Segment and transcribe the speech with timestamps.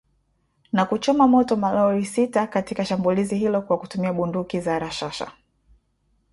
[0.71, 5.31] na kuchoma moto malori sita katika shambulizi hilo kwa kutumia bunduki za rashasha